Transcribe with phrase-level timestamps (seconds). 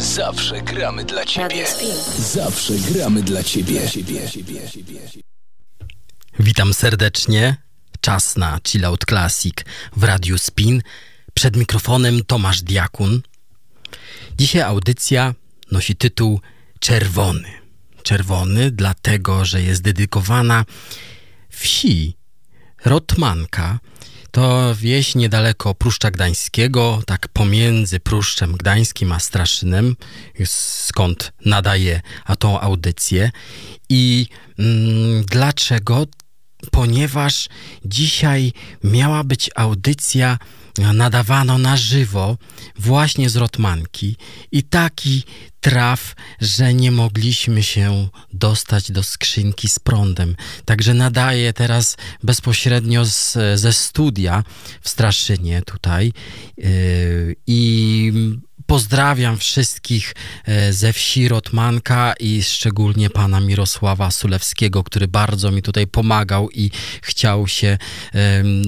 [0.00, 1.66] Zawsze gramy dla Ciebie.
[2.18, 3.80] Zawsze gramy dla Ciebie.
[6.38, 7.56] Witam serdecznie.
[8.00, 9.54] Czas na Chill Out Classic
[9.96, 10.82] w Radiu Spin.
[11.34, 13.22] Przed mikrofonem Tomasz Diakun.
[14.38, 15.34] Dzisiaj audycja
[15.70, 16.40] nosi tytuł
[16.78, 17.48] Czerwony.
[18.02, 20.64] Czerwony dlatego, że jest dedykowana
[21.48, 22.16] wsi
[22.84, 23.78] Rotmanka.
[24.30, 29.96] To wieś niedaleko Pruszcza Gdańskiego, tak pomiędzy Pruszczem Gdańskim a Straszynem,
[30.44, 33.30] skąd nadaję a tą audycję.
[33.88, 34.26] I
[34.58, 36.06] mm, dlaczego?
[36.70, 37.48] Ponieważ
[37.84, 38.52] dzisiaj
[38.84, 40.38] miała być audycja
[40.78, 42.36] nadawano na żywo
[42.78, 44.16] właśnie z Rotmanki
[44.52, 45.22] i taki
[45.60, 50.36] traf, że nie mogliśmy się dostać do skrzynki z prądem.
[50.64, 54.44] Także nadaję teraz bezpośrednio z, ze studia
[54.80, 56.12] w Straszynie tutaj
[56.56, 58.12] yy, i
[58.70, 65.86] Pozdrawiam wszystkich e, ze wsi Rotmanka i szczególnie pana Mirosława Sulewskiego, który bardzo mi tutaj
[65.86, 66.70] pomagał i
[67.02, 67.78] chciał się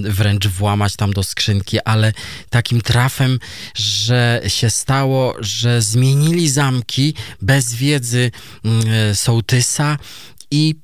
[0.03, 2.13] wręcz włamać tam do skrzynki, ale
[2.49, 3.39] takim trafem,
[3.75, 8.31] że się stało, że zmienili zamki bez wiedzy
[8.65, 9.97] mm, e, sołtysa
[10.51, 10.82] i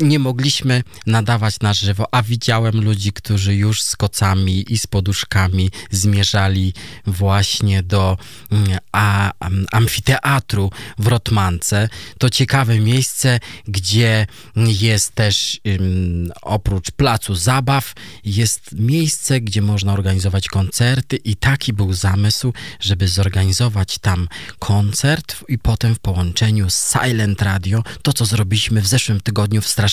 [0.00, 5.70] nie mogliśmy nadawać na żywo, a widziałem ludzi, którzy już z kocami i z poduszkami
[5.90, 6.74] zmierzali
[7.06, 8.18] właśnie do
[8.50, 9.32] mm, a,
[9.72, 11.88] amfiteatru w Rotmance.
[12.18, 20.48] To ciekawe miejsce, gdzie jest też um, oprócz placu zabaw, jest miejsce, gdzie można organizować
[20.48, 24.28] koncerty i taki był zamysł, żeby zorganizować tam
[24.58, 29.68] koncert i potem w połączeniu z Silent Radio, to co zrobiliśmy w zeszłym tygodniu w
[29.68, 29.83] Straszynie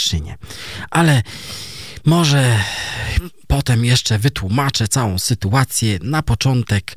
[0.90, 1.24] Ale
[2.06, 2.60] może
[3.48, 6.00] potem jeszcze wytłumaczę całą sytuację.
[6.02, 6.96] Na początek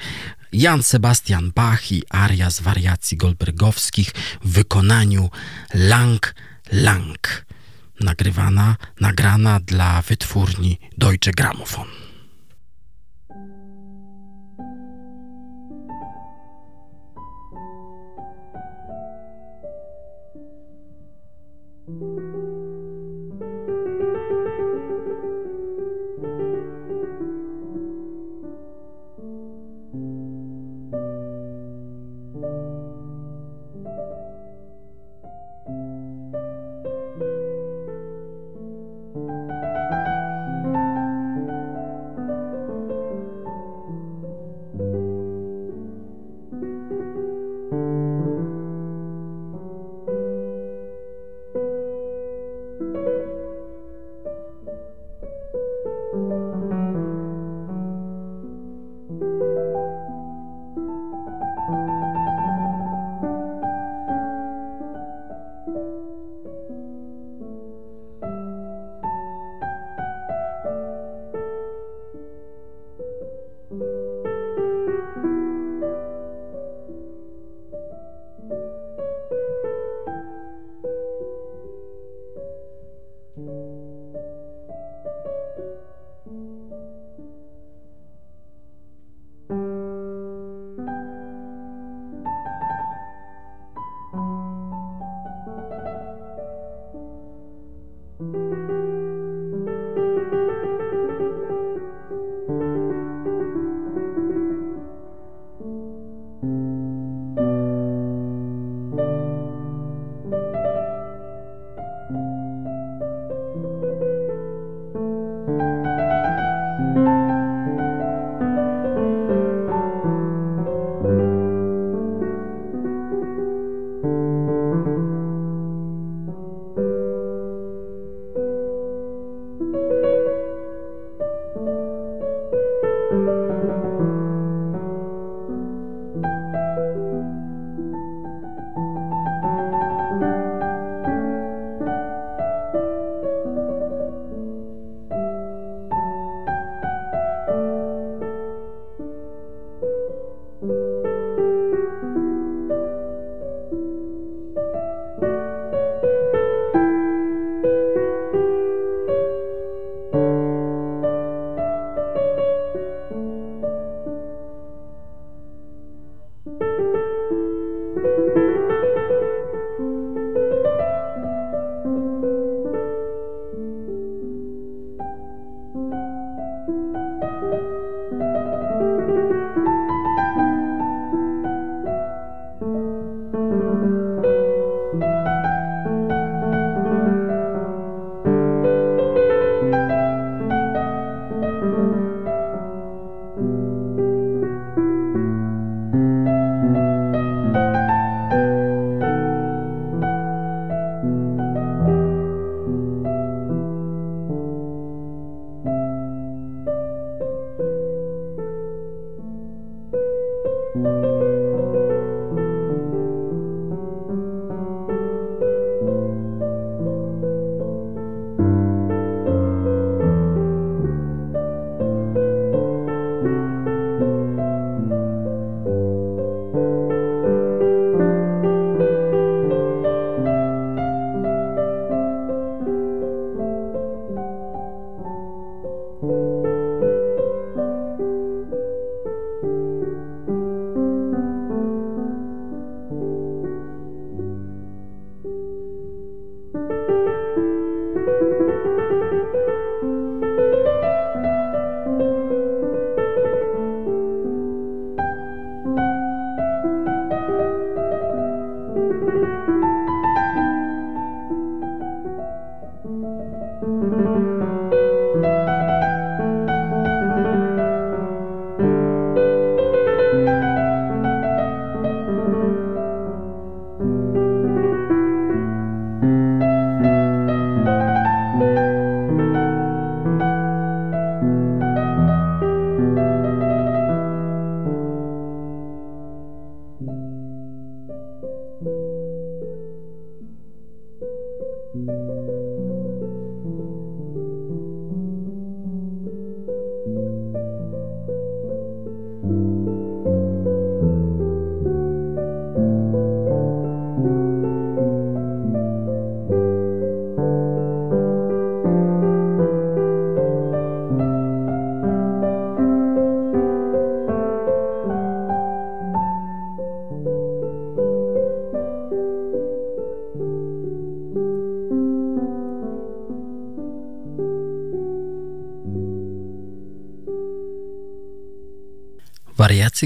[0.52, 4.10] Jan Sebastian Bach i aria z wariacji Goldbergowskich
[4.44, 5.30] w wykonaniu
[5.74, 6.34] Lang
[6.72, 7.46] Lang.
[8.00, 12.13] Nagrywana, nagrana dla wytwórni Deutsche Grammophon.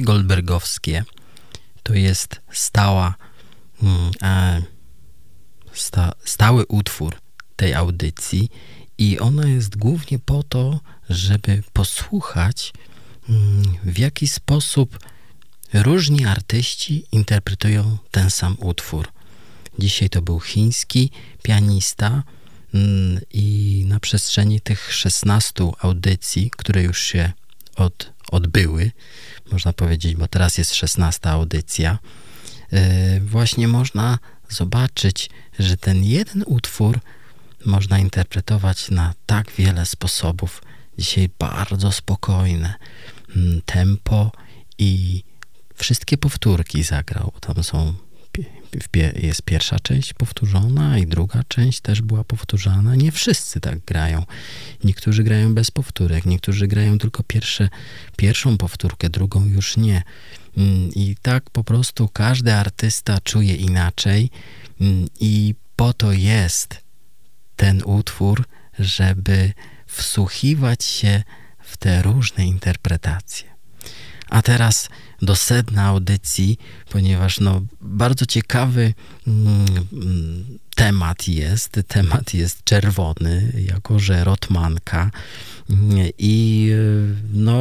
[0.02, 1.04] Goldbergowskie
[1.82, 3.14] to jest stała,
[3.82, 4.62] mm,
[5.72, 7.16] sta, stały utwór
[7.56, 8.50] tej audycji
[8.98, 10.80] i ona jest głównie po to,
[11.10, 12.72] żeby posłuchać,
[13.28, 14.98] mm, w jaki sposób
[15.74, 19.08] różni artyści interpretują ten sam utwór.
[19.78, 21.10] Dzisiaj to był chiński
[21.42, 22.22] pianista
[22.74, 27.32] mm, i na przestrzeni tych 16 audycji, które już się
[27.76, 28.90] od, odbyły,
[29.52, 31.98] można powiedzieć, bo teraz jest 16 audycja,
[32.72, 37.00] e, właśnie można zobaczyć, że ten jeden utwór
[37.64, 40.62] można interpretować na tak wiele sposobów.
[40.98, 42.75] Dzisiaj bardzo spokojne
[43.36, 44.32] mm, tempo
[44.78, 45.22] i
[45.74, 47.32] wszystkie powtórki zagrał.
[47.40, 47.94] Tam są
[49.23, 52.94] jest pierwsza część powtórzona i druga część też była powtórzana.
[52.94, 54.25] Nie wszyscy tak grają.
[54.85, 57.69] Niektórzy grają bez powtórek, niektórzy grają tylko pierwsze,
[58.17, 60.02] pierwszą powtórkę, drugą już nie.
[60.56, 64.31] Mm, I tak po prostu każdy artysta czuje inaczej
[64.81, 66.81] mm, i po to jest
[67.56, 68.44] ten utwór,
[68.79, 69.53] żeby
[69.86, 71.22] wsłuchiwać się
[71.60, 73.48] w te różne interpretacje.
[74.29, 74.89] A teraz
[75.22, 76.58] do sedna audycji,
[76.91, 78.94] ponieważ no, bardzo ciekawy
[79.27, 79.67] mm,
[80.75, 81.81] temat jest.
[81.89, 85.10] Temat jest czerwony, jako że Rotmanka
[86.19, 86.70] i
[87.32, 87.58] no,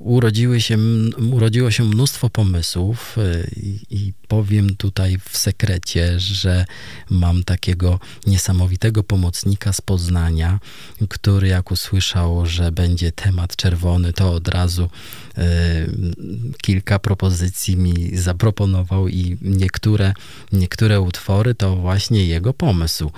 [0.00, 0.78] urodziły się,
[1.32, 3.16] urodziło się mnóstwo pomysłów
[3.56, 6.64] i, i powiem tutaj w sekrecie, że
[7.10, 10.60] mam takiego niesamowitego pomocnika z Poznania,
[11.08, 14.90] który jak usłyszał, że będzie temat czerwony, to od razu
[15.38, 15.42] y,
[16.62, 20.14] kilka propozycji mi zaproponował i niektóre,
[20.52, 23.10] niektóre utwory to właśnie jego pomysł.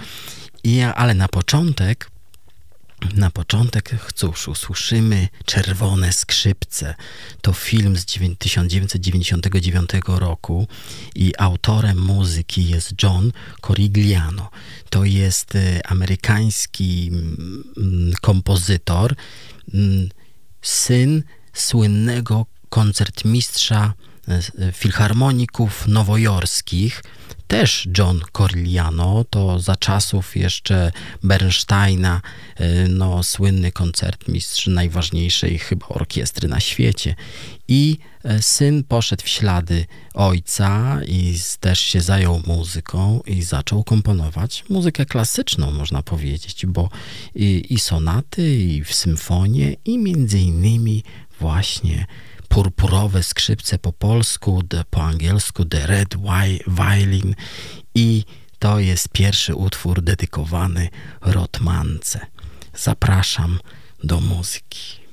[0.64, 2.10] I ja, ale na początek
[3.14, 6.94] na początek, cóż, usłyszymy Czerwone Skrzypce.
[7.40, 10.68] To film z 1999 roku
[11.14, 14.50] i autorem muzyki jest John Corigliano.
[14.90, 17.10] To jest y, amerykański
[17.76, 19.14] mm, kompozytor,
[19.74, 20.08] mm,
[20.62, 21.22] syn
[21.52, 23.92] słynnego koncertmistrza
[24.72, 27.02] filharmoników nowojorskich,
[27.46, 32.20] też John Corigliano, to za czasów jeszcze Bernsteina,
[32.60, 37.14] y, no, słynny koncertmistrz najważniejszej chyba orkiestry na świecie.
[37.68, 44.64] I e, syn poszedł w ślady ojca i też się zajął muzyką i zaczął komponować
[44.68, 46.88] muzykę klasyczną, można powiedzieć, bo
[47.34, 51.04] i, i sonaty, i w symfonie, i między innymi
[51.40, 52.06] właśnie
[52.48, 56.16] purpurowe skrzypce po polsku, po angielsku The Red
[56.66, 57.34] Violin
[57.94, 58.24] i
[58.58, 60.88] to jest pierwszy utwór dedykowany
[61.20, 62.20] Rotmance.
[62.74, 63.58] Zapraszam
[64.04, 65.05] do muzyki.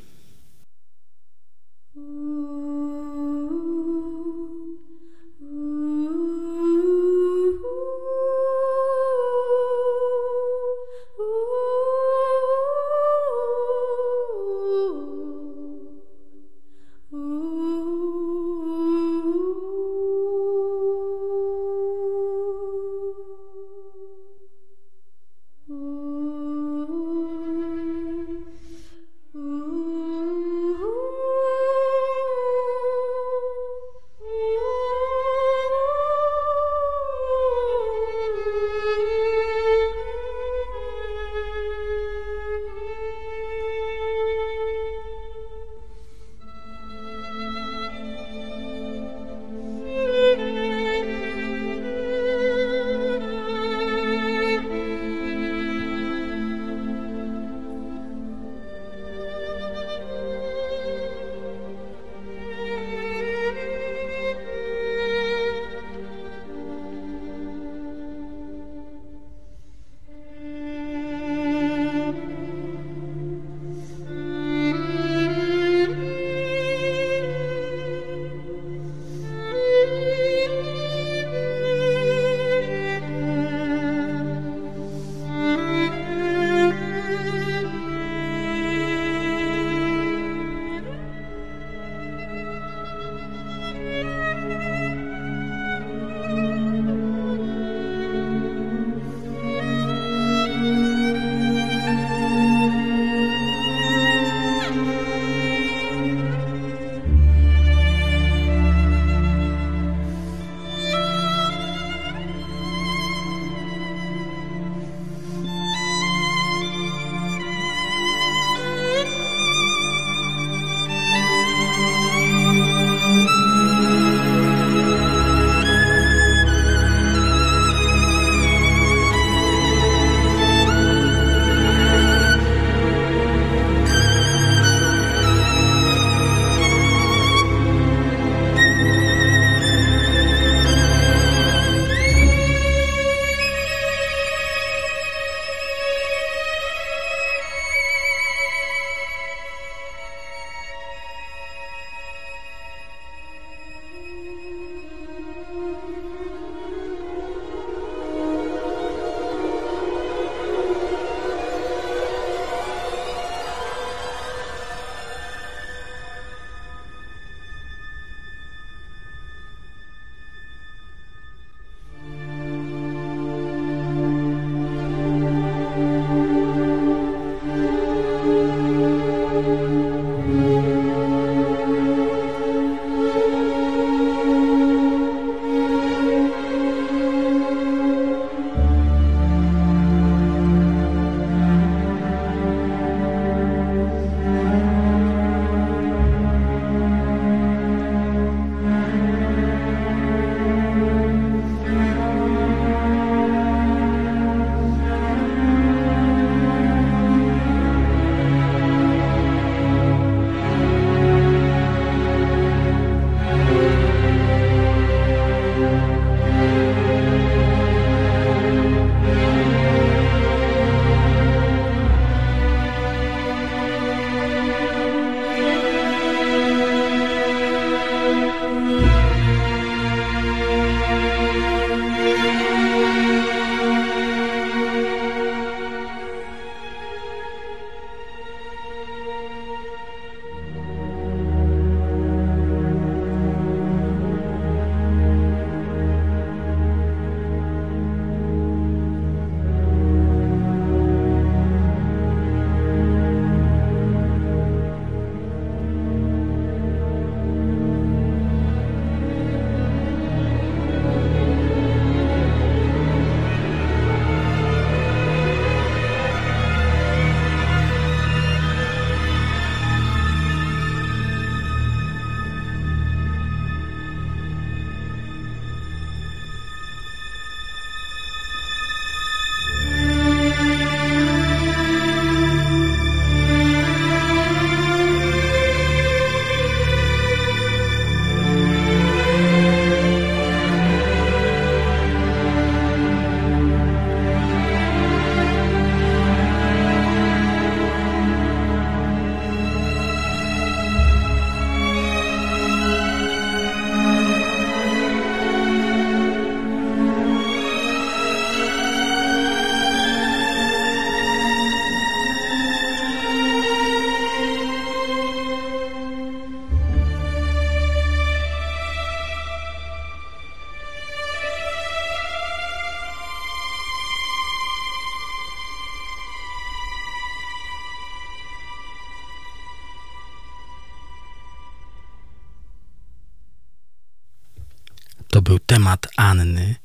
[335.63, 336.55] Temat Anny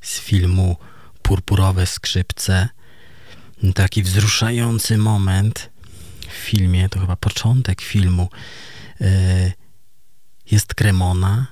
[0.00, 0.76] z filmu
[1.22, 2.68] Purpurowe skrzypce.
[3.74, 5.70] Taki wzruszający moment
[6.28, 8.28] w filmie, to chyba początek filmu.
[9.00, 9.52] E,
[10.50, 11.46] jest Kremona,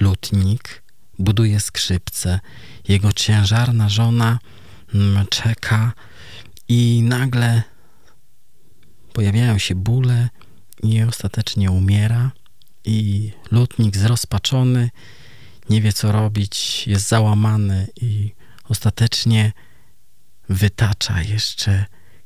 [0.00, 0.82] lutnik,
[1.18, 2.40] buduje skrzypce.
[2.88, 4.38] Jego ciężarna żona
[4.94, 5.92] mm, czeka
[6.68, 7.62] i nagle
[9.12, 10.28] pojawiają się bóle
[10.82, 12.30] i ostatecznie umiera
[12.84, 14.90] i lutnik zrozpaczony
[15.70, 19.52] nie wie co robić, jest załamany i ostatecznie
[20.48, 21.84] wytacza jeszcze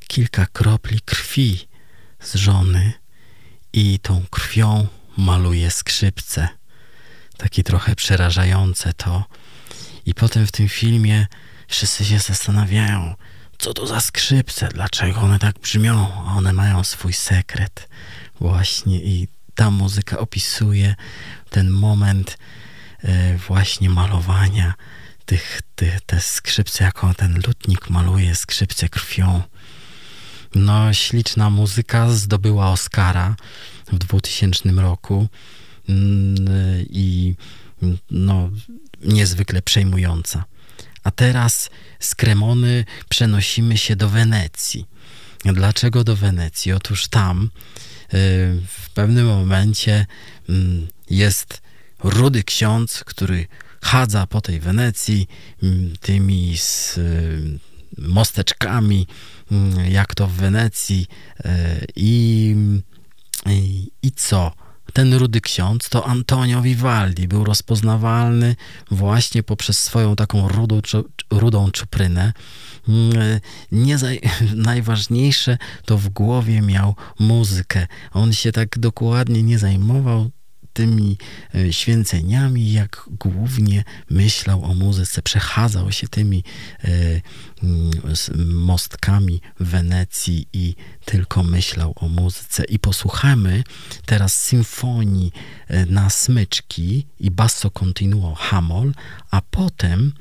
[0.08, 1.68] kilka kropli krwi
[2.20, 2.92] z żony
[3.72, 6.48] i tą krwią maluje skrzypce.
[7.36, 9.24] Takie trochę przerażające to.
[10.06, 11.26] I potem w tym filmie
[11.68, 13.14] wszyscy się zastanawiają,
[13.58, 16.24] co to za skrzypce, dlaczego one tak brzmią.
[16.24, 17.88] One mają swój sekret.
[18.40, 20.94] Właśnie i ta muzyka opisuje
[21.50, 22.38] ten moment
[23.48, 24.74] właśnie malowania
[25.26, 29.42] tych, tych, te skrzypce, jako ten lutnik maluje skrzypce krwią.
[30.54, 33.36] No, śliczna muzyka zdobyła Oscara
[33.92, 35.28] w 2000 roku
[35.88, 36.36] mm,
[36.90, 37.34] i
[38.10, 38.50] no,
[39.02, 40.44] niezwykle przejmująca.
[41.04, 44.86] A teraz z Kremony przenosimy się do Wenecji.
[45.44, 46.72] Dlaczego do Wenecji?
[46.72, 47.48] Otóż tam y,
[48.66, 50.06] w pewnym momencie
[50.48, 51.62] mm, jest
[52.04, 53.46] rudy ksiądz, który
[53.82, 55.28] chadza po tej Wenecji
[55.62, 57.58] mm, tymi z y,
[57.98, 59.06] mosteczkami,
[59.52, 61.06] mm, jak to w Wenecji
[61.40, 61.48] y,
[61.96, 62.56] i,
[63.46, 64.52] i, i co?
[64.92, 67.28] ten rudy ksiądz to Antonio Vivaldi.
[67.28, 68.56] Był rozpoznawalny
[68.90, 70.80] właśnie poprzez swoją taką rudą,
[71.30, 72.32] rudą czuprynę.
[72.88, 73.40] Mm,
[73.72, 73.98] nie
[74.70, 77.86] najważniejsze to w głowie miał muzykę.
[78.12, 80.30] On się tak dokładnie nie zajmował
[80.80, 81.18] tymi
[81.54, 86.44] e, święceniami, jak głównie myślał o muzyce, przechadzał się tymi
[86.84, 86.88] e,
[87.62, 87.90] mm,
[88.54, 92.64] mostkami Wenecji i tylko myślał o muzyce.
[92.64, 93.64] I posłuchamy
[94.06, 95.32] teraz symfonii
[95.68, 98.92] e, na smyczki i basso continuo hamol,
[99.30, 100.12] a potem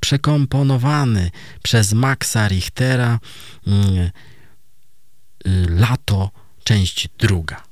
[0.00, 1.30] przekomponowany
[1.62, 3.18] przez Maxa Richtera
[3.66, 4.10] mm,
[5.68, 6.30] Lato,
[6.64, 7.71] część druga.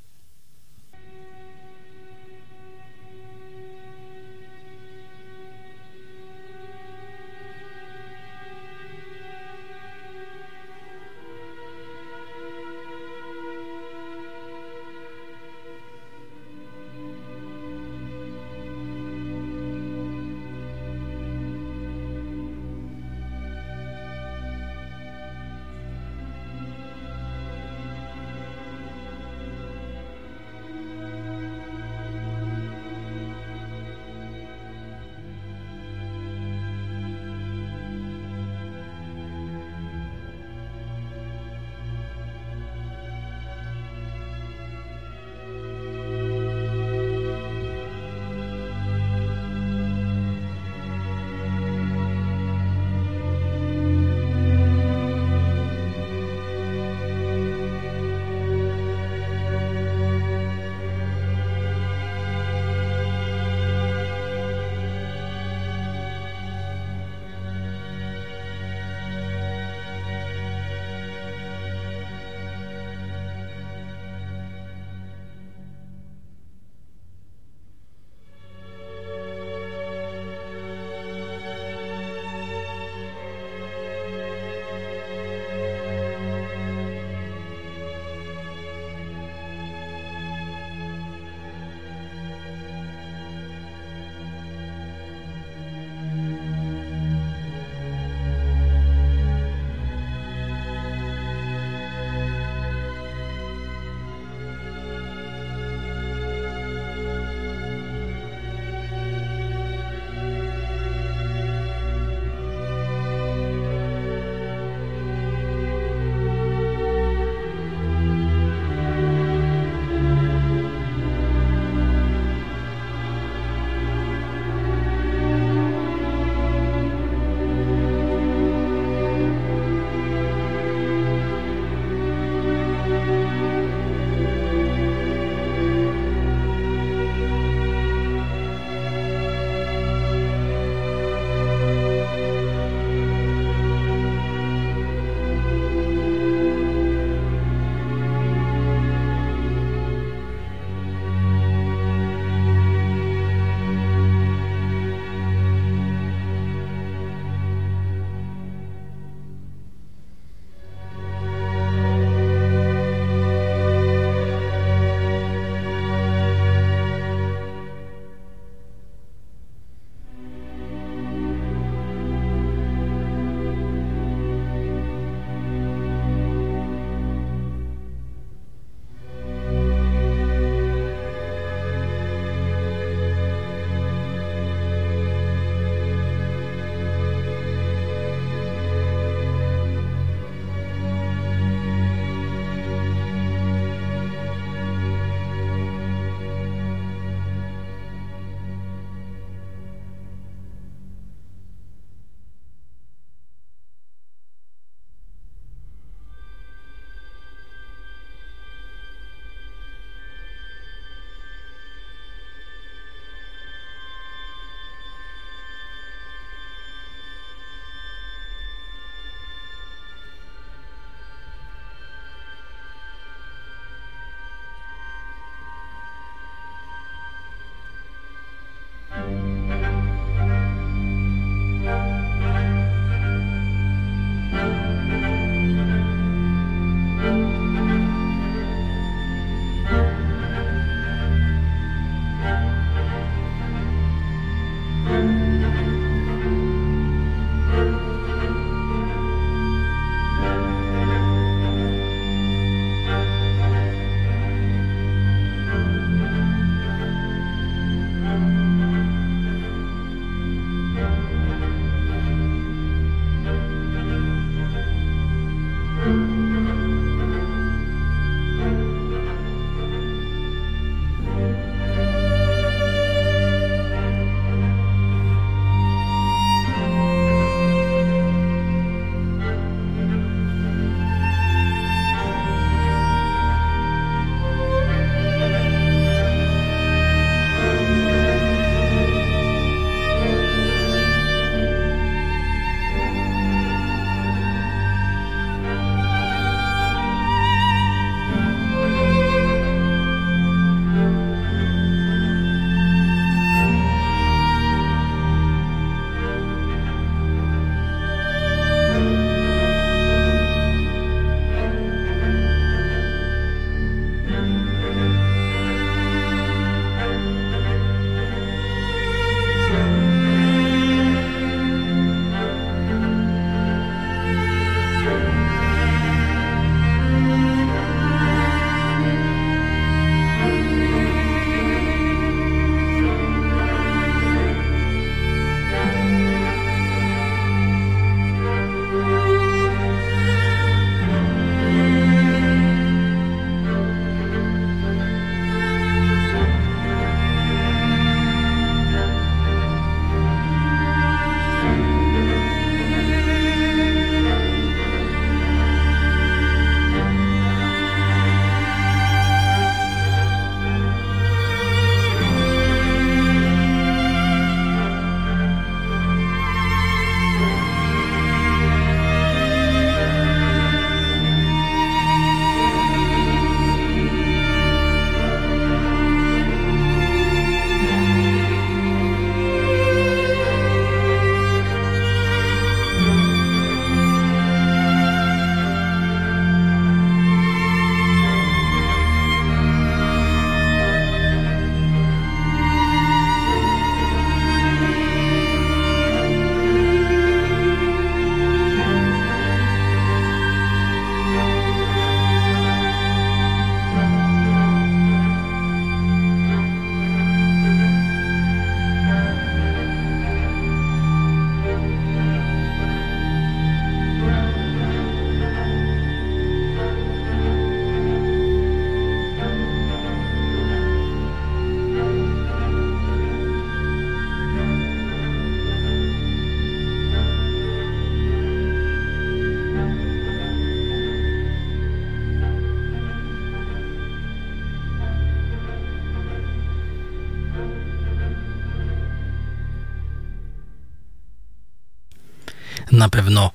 [442.81, 443.31] Na pewno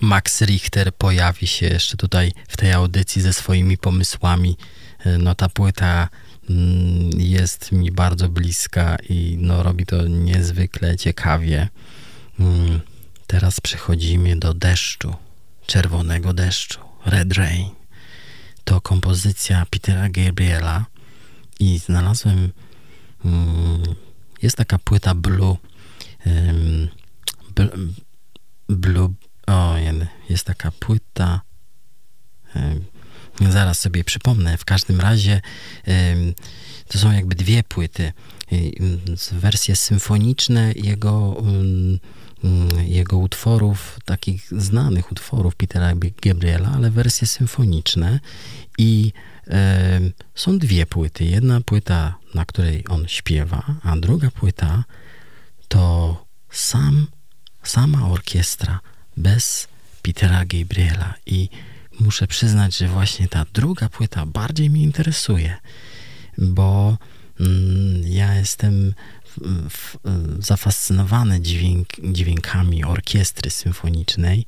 [0.00, 4.56] Max Richter pojawi się jeszcze tutaj w tej audycji ze swoimi pomysłami.
[5.18, 6.08] No ta płyta
[6.50, 11.68] mm, jest mi bardzo bliska i no, robi to niezwykle ciekawie.
[12.40, 12.80] Mm,
[13.26, 15.14] teraz przechodzimy do deszczu,
[15.66, 17.70] czerwonego deszczu, Red Rain.
[18.64, 20.86] To kompozycja Petera Gabriela
[21.60, 22.52] i znalazłem
[23.24, 23.82] mm,
[24.42, 25.56] jest taka płyta Blue
[28.70, 29.14] Blue
[29.46, 29.74] o,
[30.28, 31.40] jest taka płyta
[33.50, 34.56] zaraz sobie przypomnę.
[34.56, 35.40] W każdym razie
[36.88, 38.12] to są jakby dwie płyty.
[39.32, 41.42] Wersje symfoniczne jego,
[42.86, 48.20] jego utworów, takich znanych utworów Petera Gabriela, ale wersje symfoniczne
[48.78, 49.12] i
[50.34, 51.24] są dwie płyty.
[51.24, 54.84] Jedna płyta, na której on śpiewa, a druga płyta
[55.68, 57.06] to sam,
[57.62, 58.80] sama orkiestra
[59.16, 59.68] bez
[60.02, 61.48] Petera Gabriela i
[62.00, 65.56] muszę przyznać, że właśnie ta druga płyta bardziej mnie interesuje,
[66.38, 66.98] bo
[67.40, 68.94] mm, ja jestem
[70.38, 74.46] zafascynowany dźwięk, dźwiękami orkiestry symfonicznej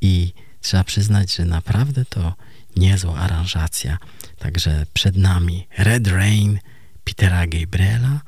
[0.00, 2.34] i trzeba przyznać, że naprawdę to
[2.76, 3.98] niezła aranżacja.
[4.38, 6.58] Także przed nami Red Rain
[7.04, 8.20] Petera Gabriela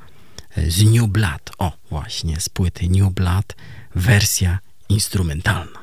[0.69, 1.51] z New Blood.
[1.59, 3.57] O, właśnie, z płyty New Blood,
[3.95, 5.80] wersja instrumentalna.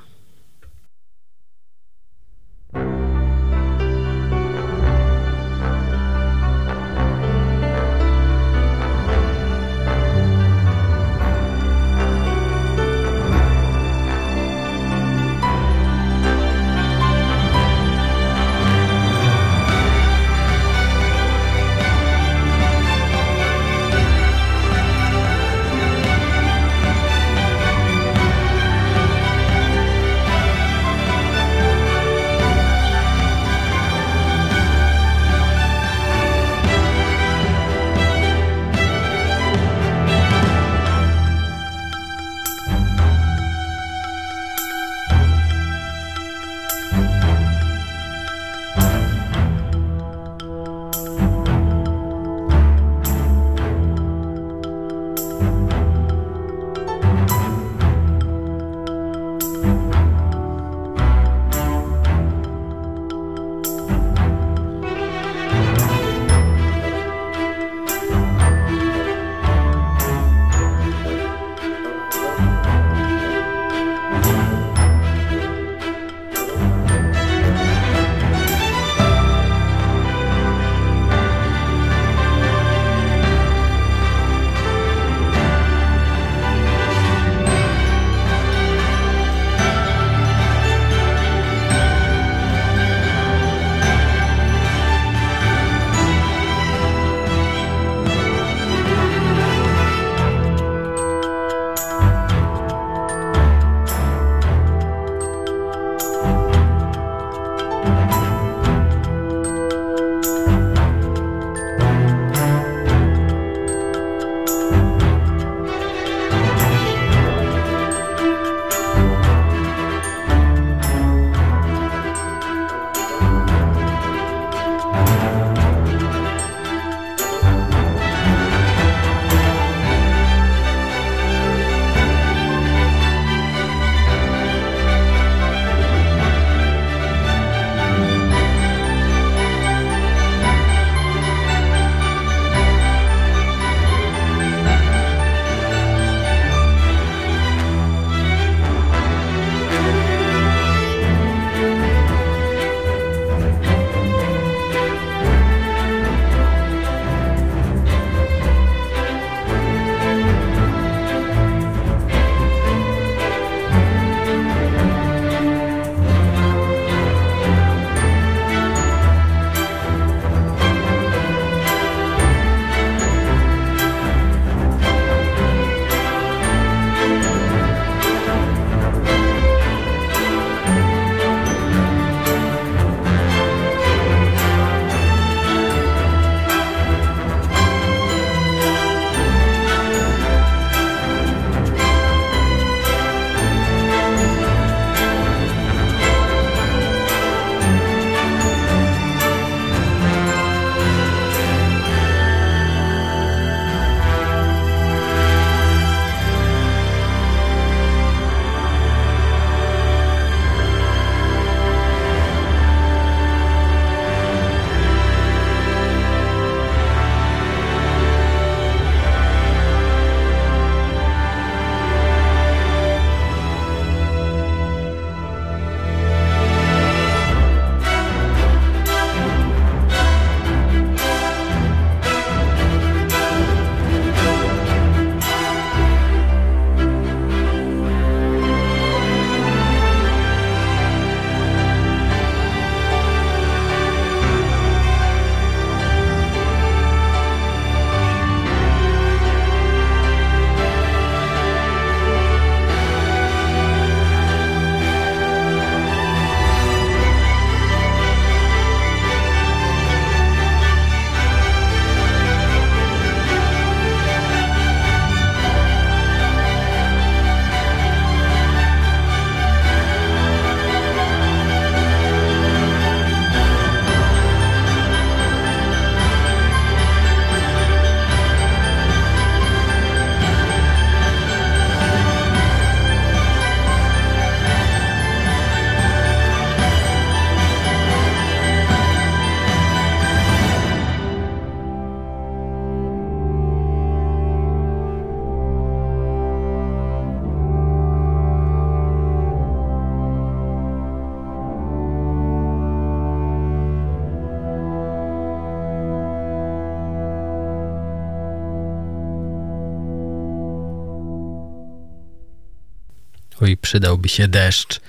[313.68, 314.80] Przydałby się deszcz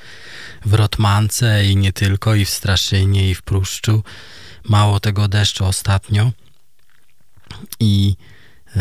[0.64, 4.02] w Rotmance i nie tylko, i w Straszynie, i w Pruszczu.
[4.64, 6.32] Mało tego deszczu ostatnio.
[7.80, 8.16] I
[8.76, 8.80] y,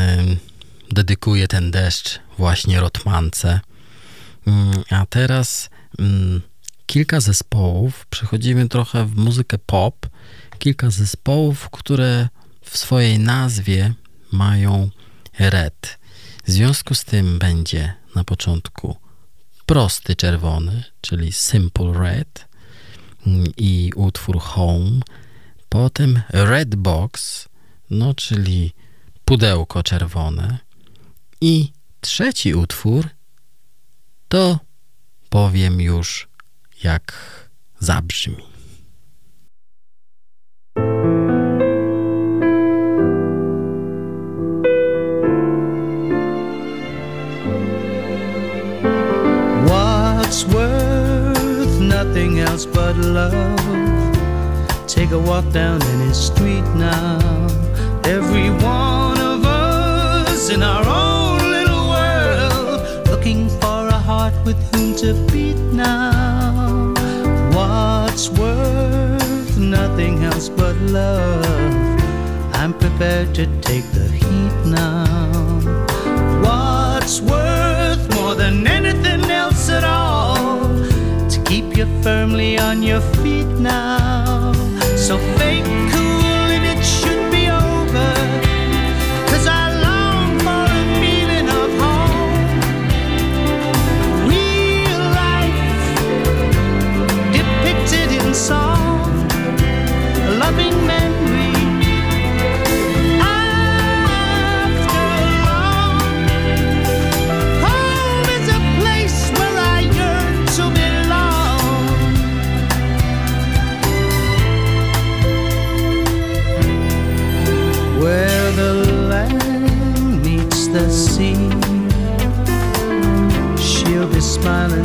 [0.92, 3.60] dedykuję ten deszcz właśnie Rotmance.
[4.48, 4.52] Y,
[4.90, 6.04] a teraz y,
[6.86, 8.06] kilka zespołów.
[8.10, 9.96] Przechodzimy trochę w muzykę pop.
[10.60, 12.30] Kilka zespołów, które
[12.62, 13.94] w swojej nazwie
[14.32, 14.90] mają
[15.40, 16.00] red.
[16.46, 19.07] W związku z tym będzie na początku
[19.68, 22.48] prosty czerwony, czyli Simple Red
[23.58, 25.00] i utwór Home.
[25.70, 27.46] Potem Red Box,
[27.90, 28.74] no czyli
[29.26, 30.58] pudełko czerwone.
[31.42, 33.10] I trzeci utwór
[34.28, 34.60] to
[35.30, 36.28] powiem już
[36.84, 37.14] jak
[37.80, 38.47] zabrzmi.
[52.58, 54.88] Else but love?
[54.88, 57.20] Take a walk down any street now.
[58.04, 64.96] Every one of us in our own little world, looking for a heart with whom
[65.04, 66.94] to beat now.
[67.58, 71.46] What's worth nothing else but love?
[72.54, 75.06] I'm prepared to take the heat now.
[76.46, 79.07] What's worth more than anything?
[81.78, 84.52] Keep firmly on your feet now.
[84.96, 86.07] So fake cool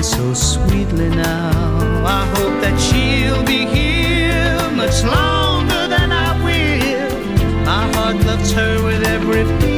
[0.03, 2.05] so sweetly now.
[2.05, 7.65] I hope that she'll be here much longer than I will.
[7.65, 9.72] My heart loves her with every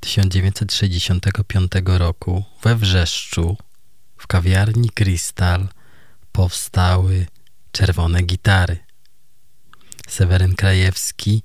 [0.00, 3.56] 1965 roku we Wrzeszczu
[4.16, 5.68] w kawiarni Krystal
[6.32, 7.26] powstały
[7.72, 8.78] czerwone gitary.
[10.08, 11.42] Seweryn Krajewski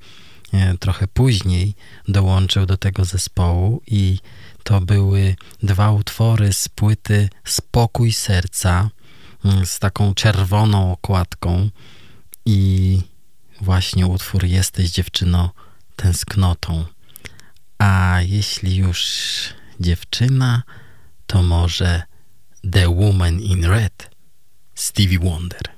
[0.53, 1.75] e, trochę później
[2.07, 4.19] dołączył do tego zespołu i
[4.63, 8.89] to były dwa utwory z płyty Spokój Serca
[9.45, 11.69] mm, z taką czerwoną okładką
[12.45, 13.01] i
[13.61, 15.51] właśnie utwór Jesteś dziewczyno
[15.95, 16.85] tęsknotą
[17.85, 18.99] a jeśli już
[19.79, 20.63] dziewczyna,
[21.27, 22.01] to może
[22.71, 24.09] The Woman in Red,
[24.75, 25.74] Stevie Wonder.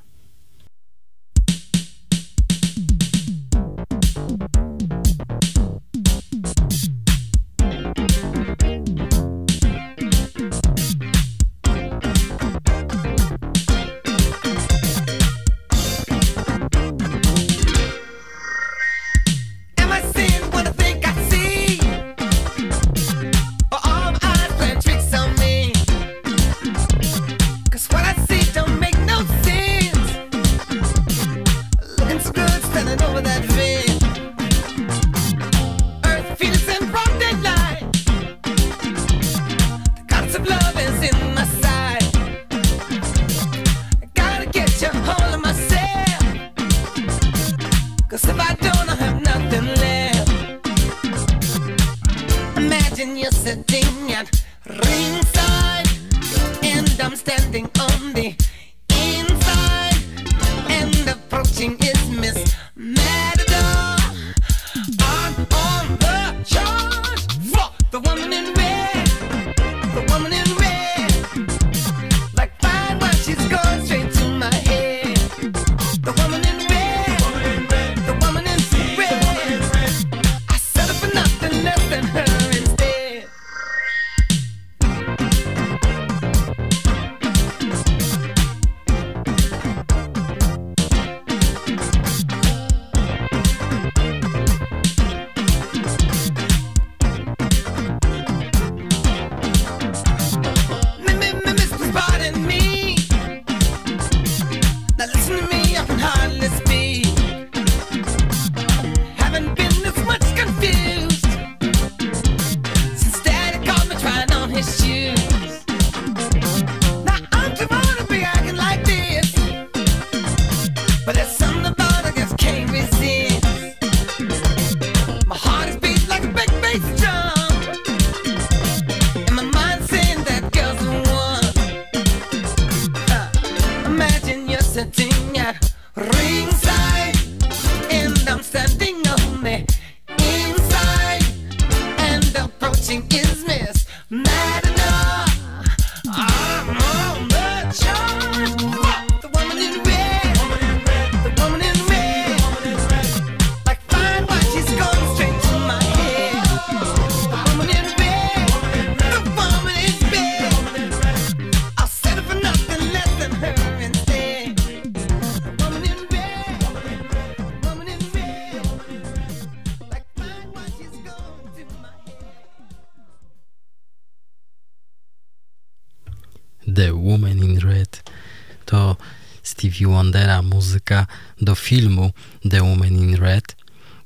[181.68, 182.11] filmu
[182.49, 183.55] The Woman in Red.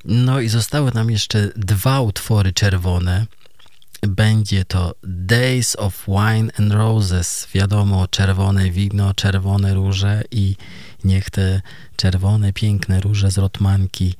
[0.05, 3.25] No i zostały nam jeszcze dwa utwory czerwone.
[4.07, 7.47] Będzie to Days of Wine and Roses.
[7.53, 10.55] Wiadomo, czerwone wino, czerwone róże i
[11.03, 11.61] niech te
[11.95, 14.13] czerwone, piękne róże z Rotmanki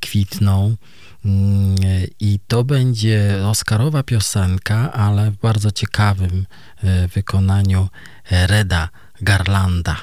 [0.00, 0.76] kwitną.
[1.24, 1.76] Mm,
[2.20, 6.46] I to będzie Oscarowa piosenka, ale w bardzo ciekawym
[6.82, 7.88] e, wykonaniu
[8.30, 8.88] Reda
[9.20, 9.96] Garlanda.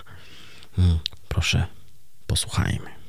[0.77, 1.74] Mm, proszę
[2.27, 3.04] Posłuchajmy.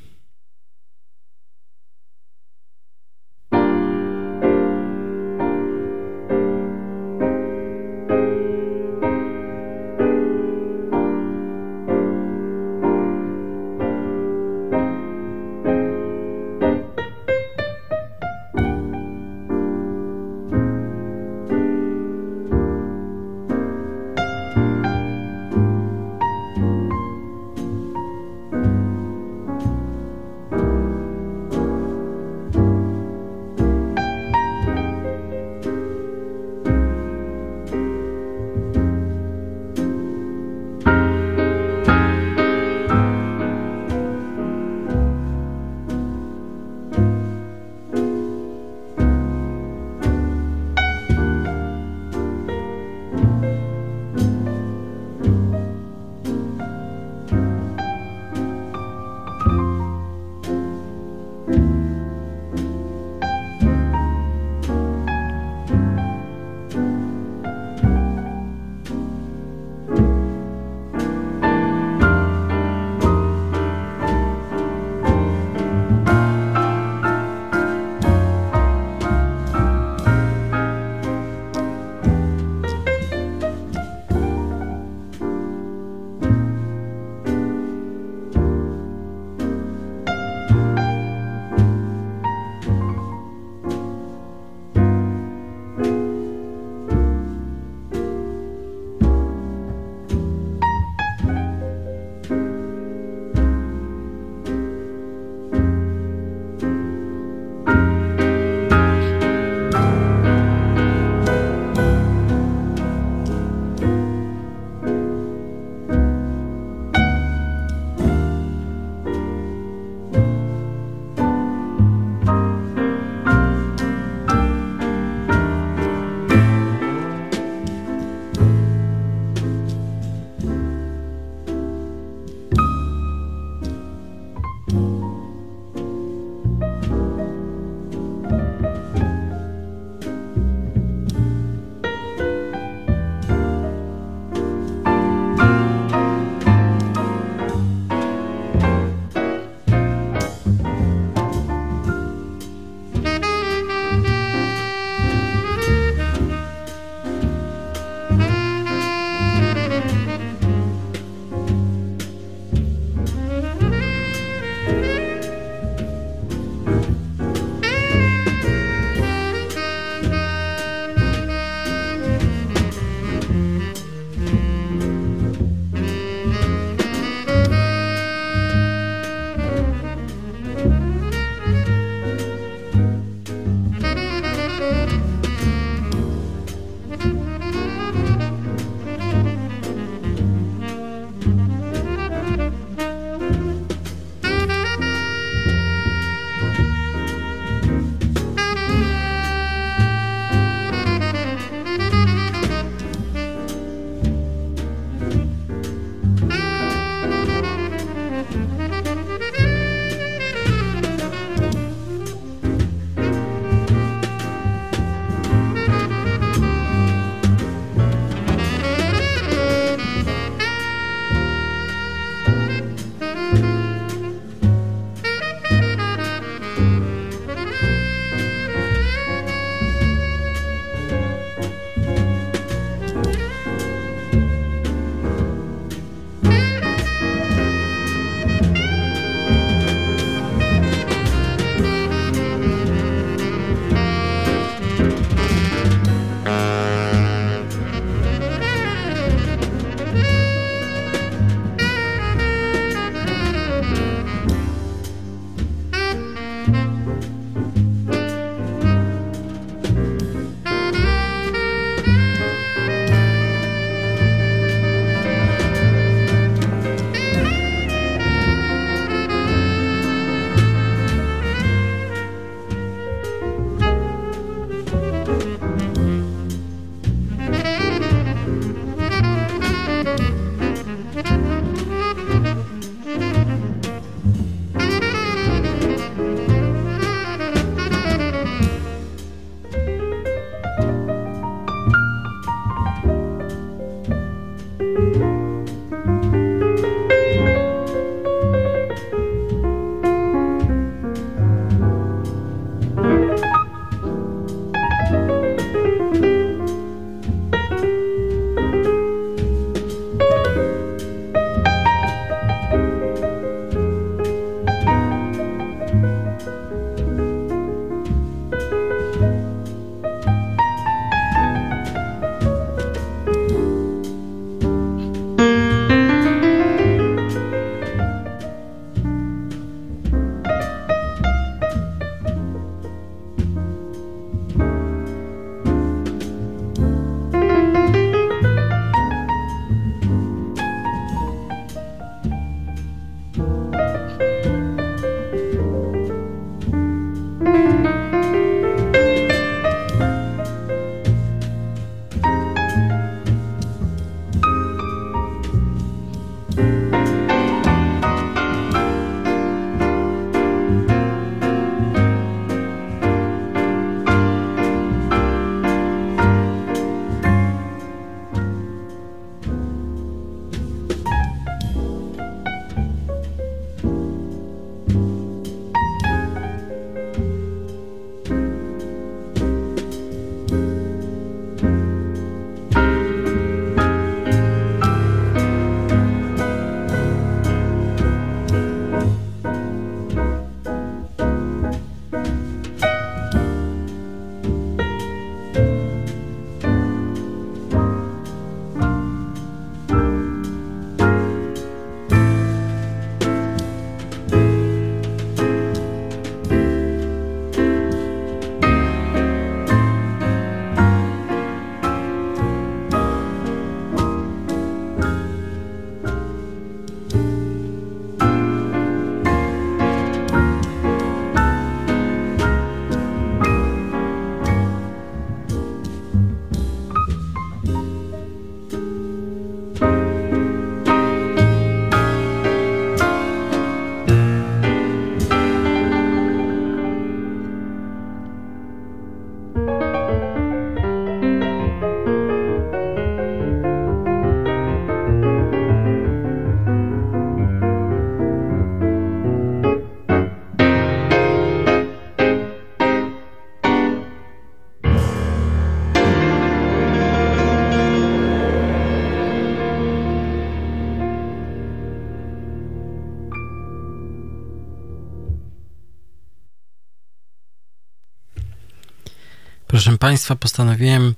[469.67, 470.95] Proszę Państwa, postanowiłem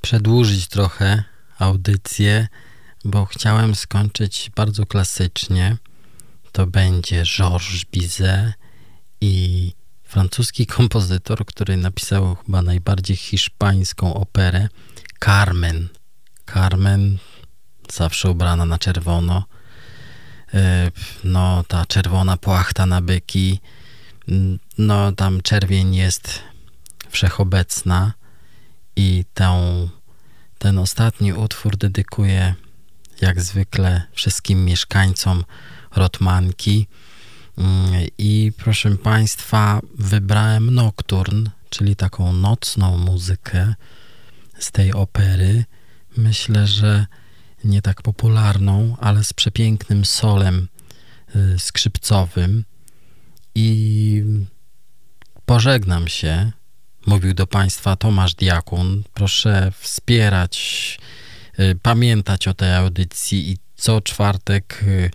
[0.00, 1.24] przedłużyć trochę
[1.58, 2.48] audycję,
[3.04, 5.76] bo chciałem skończyć bardzo klasycznie.
[6.52, 8.52] To będzie Georges Bizet
[9.20, 14.68] i francuski kompozytor, który napisał chyba najbardziej hiszpańską operę
[15.24, 15.88] Carmen.
[16.54, 17.18] Carmen,
[17.92, 19.44] zawsze ubrana na czerwono.
[20.54, 20.90] E,
[21.24, 23.60] No, ta czerwona płachta na byki.
[24.28, 26.53] Mm, No, tam czerwień jest
[27.14, 28.12] wszechobecna
[28.96, 29.88] i tą,
[30.58, 32.54] ten ostatni utwór dedykuję
[33.20, 35.44] jak zwykle wszystkim mieszkańcom
[35.96, 36.86] Rotmanki.
[37.58, 43.74] Mm, I proszę Państwa, wybrałem Nocturn, czyli taką nocną muzykę
[44.58, 45.64] z tej opery.
[46.16, 47.06] Myślę, że
[47.64, 50.68] nie tak popularną, ale z przepięknym solem
[51.36, 52.64] y, skrzypcowym.
[53.54, 54.24] I
[55.46, 56.52] pożegnam się.
[57.06, 59.02] Mówił do Państwa Tomasz Diakun.
[59.14, 60.98] Proszę wspierać,
[61.58, 65.10] y, pamiętać o tej audycji i co czwartek y,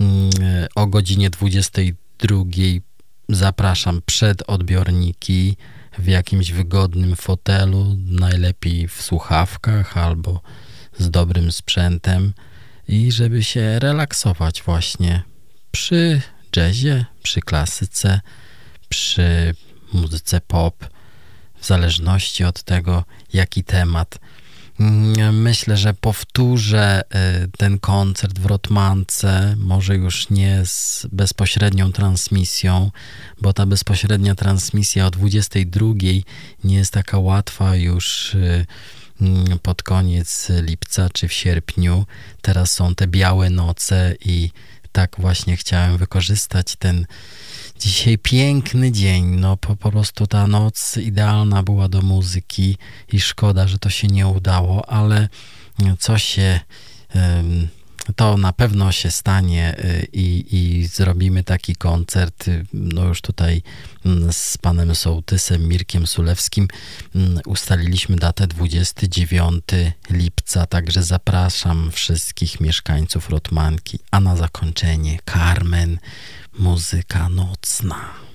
[0.00, 0.30] mm,
[0.74, 2.80] o godzinie 22
[3.28, 5.56] zapraszam przed odbiorniki
[5.98, 10.40] w jakimś wygodnym fotelu, najlepiej w słuchawkach albo
[10.98, 12.32] z dobrym sprzętem
[12.88, 15.22] i żeby się relaksować właśnie
[15.70, 16.20] przy
[16.56, 18.20] jazzie, przy klasyce,
[18.88, 19.54] przy
[19.92, 20.95] muzyce pop,
[21.60, 24.18] w zależności od tego, jaki temat.
[24.80, 27.02] Mm, Myślę, że powtórzę
[27.44, 32.90] y, ten koncert w Rotmance, może już nie z bezpośrednią transmisją,
[33.40, 35.86] bo ta bezpośrednia transmisja o 22
[36.64, 38.66] nie jest taka łatwa już y,
[39.20, 42.06] mm, pod koniec lipca czy w sierpniu.
[42.42, 44.50] Teraz są te białe noce i
[44.92, 47.06] tak właśnie chciałem wykorzystać ten
[47.80, 49.24] dzisiaj piękny dzień.
[49.24, 52.76] No po, po prostu ta noc idealna była do muzyki
[53.12, 55.28] i szkoda, że to się nie udało, ale
[55.98, 56.60] co się.
[58.16, 62.48] To na pewno się stanie y, i, i zrobimy taki koncert.
[62.48, 63.62] y, No już tutaj
[64.04, 66.68] mm, z panem Sołtysem, Mirkiem Sulewskim
[67.14, 69.64] mm, ustaliliśmy datę 29
[70.10, 73.98] lipca, także zapraszam wszystkich mieszkańców Rotmanki.
[74.10, 75.98] A na zakończenie Carmen,
[76.58, 78.25] muzyka nocna.